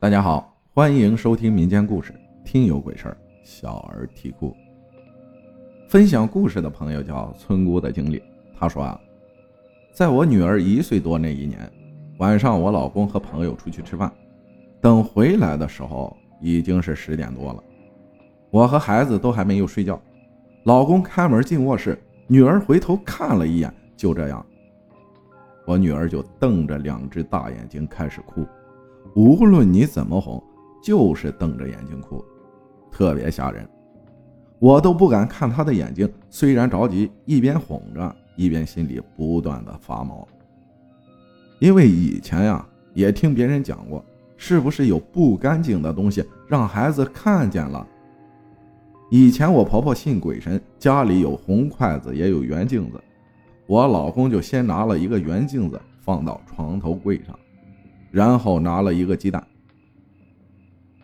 [0.00, 2.14] 大家好，欢迎收听民间故事，
[2.44, 4.54] 听有鬼事儿，小儿啼哭。
[5.88, 8.22] 分享故事的朋友叫村姑的经历，
[8.56, 9.00] 他说啊，
[9.92, 11.68] 在我女儿一岁多那一年
[12.18, 14.12] 晚上，我老公和朋友出去吃饭，
[14.80, 17.64] 等回来的时候已经是十点多了，
[18.50, 20.00] 我和孩子都还没有睡觉。
[20.62, 24.46] 老公开门进卧室，女儿回头看了一眼，就这样，
[25.66, 28.46] 我女儿就瞪着两只大眼睛开始哭。
[29.14, 30.42] 无论你怎么哄，
[30.82, 32.24] 就是瞪着眼睛哭，
[32.90, 33.68] 特别吓人。
[34.60, 40.26] 我都不敢看他的眼睛，虽然着急，一边哄着，一边心里不断的发毛。
[41.58, 44.04] 因为以前呀，也听别人讲过，
[44.36, 47.86] 是不是有不干净的东西让孩子看见了？
[49.10, 53.00] 以前我婆婆信鬼神，家里有红筷子，也有圆镜子，
[53.66, 57.38] 我老公就先拿了一个圆镜子放到床头柜上。
[58.10, 59.46] 然后拿了一个鸡蛋，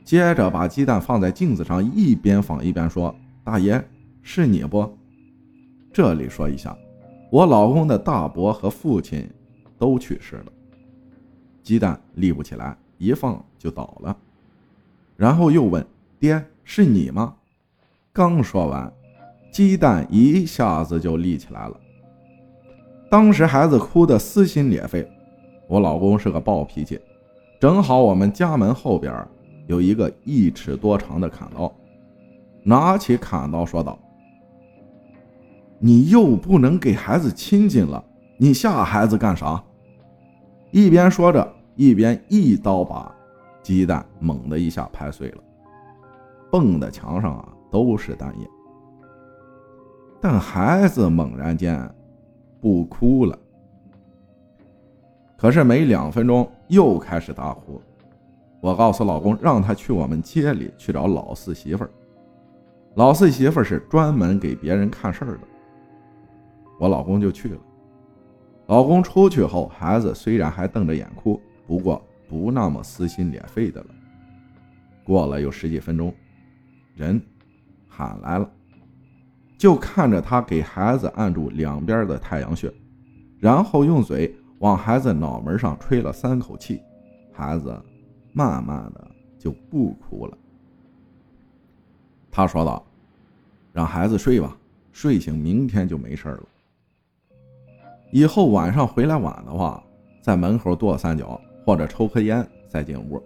[0.04, 3.83] 接着把鸡蛋放在镜子上，一边放一边说：“大爷，
[4.22, 4.97] 是你不？”
[5.92, 6.77] 这里说一下，
[7.30, 9.28] 我老公的大伯和父亲
[9.78, 10.47] 都去世了，
[11.62, 14.16] 鸡蛋立不起来，一放就倒了。
[15.16, 15.84] 然后又问
[16.19, 17.34] ：“爹，是你吗？”
[18.12, 18.92] 刚说完，
[19.52, 21.80] 鸡蛋一下子就立起来了。
[23.10, 25.08] 当时孩子哭得撕心裂肺。
[25.66, 27.00] 我老公是个暴脾气，
[27.60, 29.26] 正好我们家门后边
[29.66, 31.72] 有一个一尺多长的砍刀，
[32.62, 33.98] 拿起砍刀说道
[35.80, 38.04] ：“你又不能给孩子亲近了，
[38.36, 39.62] 你吓孩子干啥？”
[40.70, 43.14] 一边说着，一边一刀把
[43.62, 45.42] 鸡蛋猛的一下拍碎了，
[46.50, 48.46] 蹦的墙上啊都是蛋液。
[50.20, 51.90] 但孩子猛然间
[52.60, 53.38] 不哭了。
[55.45, 57.78] 可是没两分钟又开始大哭，
[58.62, 61.91] 我告诉老公让他去我们街里去找老四媳妇儿。
[62.95, 65.41] 老四媳妇儿是专门给别人看事儿的，
[66.81, 67.59] 我老公就去了。
[68.69, 73.88] 老公出去后，孩子虽然还瞪着眼哭，不过不那么撕心裂肺的了。
[75.04, 76.10] 过了有十几分钟，
[76.94, 77.21] 人
[77.87, 78.50] 喊来了，
[79.59, 82.72] 就看着他给孩子按住两边的太阳穴，
[83.38, 84.34] 然后用嘴。
[84.64, 86.80] 往孩子脑门上吹了三口气，
[87.30, 87.78] 孩子
[88.32, 90.38] 慢慢的就不哭了。
[92.30, 92.82] 他说道
[93.74, 94.56] ：“让孩子睡吧，
[94.91, 96.42] 睡醒明天就没事了。
[98.10, 99.84] 以后晚上回来晚的话，
[100.22, 103.22] 在门口跺三脚或者抽颗烟再进屋。”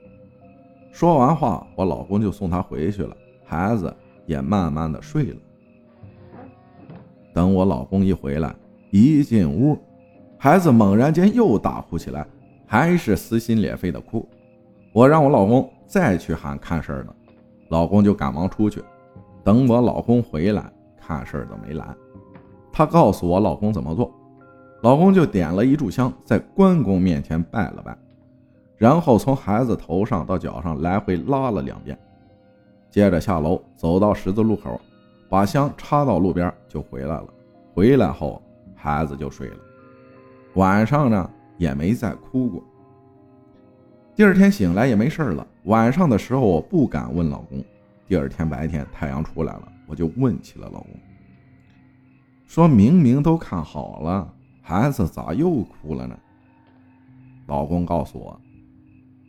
[0.90, 3.94] 说完话，我老公就送他回去了，孩子
[4.26, 5.36] 也慢慢的睡了。
[7.32, 8.52] 等我老公一回来，
[8.90, 9.78] 一进屋。
[10.38, 12.24] 孩子猛然间又大哭起来，
[12.64, 14.26] 还是撕心裂肺的哭。
[14.92, 17.14] 我让我老公再去喊看事儿的，
[17.70, 18.82] 老公就赶忙出去。
[19.42, 21.84] 等我老公回来，看事儿的没来。
[22.72, 24.14] 他告诉我老公怎么做，
[24.82, 27.98] 老公就点了一炷香，在关公面前拜了拜，
[28.76, 31.98] 然后从孩子头上到脚上来回拉了两遍，
[32.90, 34.80] 接着下楼走到十字路口，
[35.28, 37.26] 把香插到路边就回来了。
[37.74, 38.40] 回来后，
[38.76, 39.56] 孩子就睡了。
[40.54, 42.62] 晚上呢也没再哭过。
[44.14, 45.46] 第二天醒来也没事了。
[45.64, 47.64] 晚上的时候我不敢问老公。
[48.06, 50.90] 第二天白天太阳出来了，我就问起了老公，
[52.46, 56.18] 说明明都看好了，孩子咋又哭了呢？
[57.46, 58.40] 老公告诉我，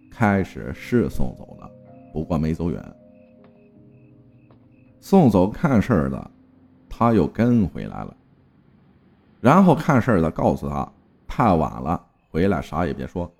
[0.09, 1.69] 开始是送走了，
[2.13, 2.81] 不过没走远。
[5.01, 6.31] 送走看事儿的，
[6.89, 8.15] 他又跟回来了。
[9.39, 10.89] 然后看事儿的告诉他。
[11.39, 13.33] 太晚了，回来啥也别说，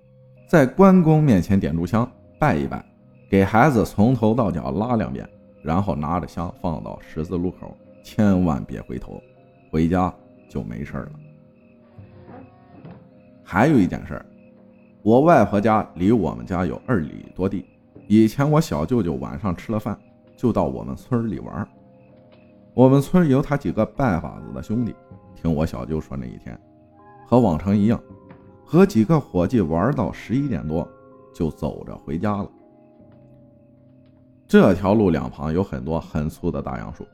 [0.48, 2.82] 在关公面前点炷香拜一拜，
[3.28, 5.28] 给孩子从头到脚拉两遍，
[5.62, 9.20] 然后拿着香放到十字路口，千万别回头，
[9.70, 10.10] 回家
[10.48, 11.12] 就没事了。
[13.44, 14.24] 还有一件事，
[15.02, 17.66] 我外婆家离我们家有二里多地，
[18.06, 19.94] 以前我小舅舅晚上吃了饭
[20.38, 21.68] 就到我们村里玩，
[22.72, 24.94] 我们村有他几个拜把子的兄弟，
[25.34, 26.58] 听我小舅说那一天。
[27.30, 28.02] 和往常一样，
[28.66, 30.86] 和几个伙计玩到十一点多，
[31.32, 32.50] 就走着回家了。
[34.48, 37.06] 这条路两旁有很多很粗的大杨树，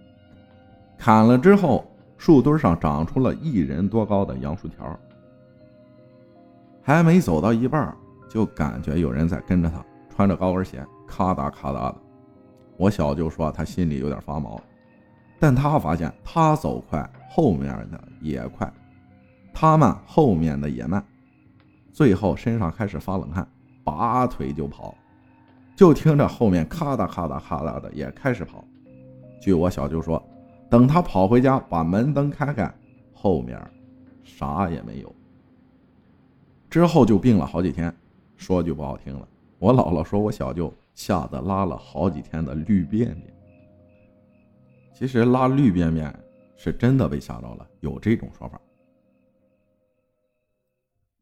[0.97, 1.85] 砍了之后，
[2.17, 4.99] 树墩上长出了一人多高的杨树条。
[6.81, 7.95] 还没走到一半，
[8.27, 11.97] 就感觉有人在跟着他，穿着高跟鞋，咔嗒咔嗒的。
[12.79, 14.59] 我小舅说他心里有点发毛，
[15.39, 18.73] 但他发现他走快，后面的也快。
[19.59, 21.03] 他慢，后面的也慢，
[21.91, 23.49] 最后身上开始发冷汗，
[23.83, 24.95] 拔腿就跑。
[25.75, 28.63] 就听着后面咔嗒咔嗒咔嗒的也开始跑。
[29.41, 30.23] 据我小舅说，
[30.69, 32.71] 等他跑回家把门灯开开，
[33.15, 33.59] 后面
[34.23, 35.11] 啥也没有。
[36.69, 37.91] 之后就病了好几天，
[38.37, 39.27] 说句不好听了，
[39.59, 43.35] 我姥姥说我小舅吓得拉了好几天的绿便便。
[44.93, 46.15] 其实拉绿便便
[46.57, 48.61] 是真的被吓到了，有这种说法。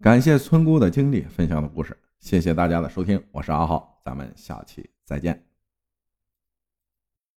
[0.05, 5.54] 感谢村姑的经历分享的故事，谢谢大家的收听，我是阿浩，咱们下期再见。